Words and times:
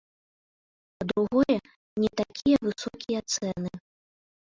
Па-другое, 1.01 1.57
не 2.07 2.11
такія 2.25 2.57
высокія 2.67 3.19
цэны. 3.37 3.71